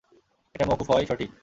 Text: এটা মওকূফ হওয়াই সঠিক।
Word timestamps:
এটা 0.55 0.65
মওকূফ 0.65 0.87
হওয়াই 0.89 1.05
সঠিক। 1.05 1.31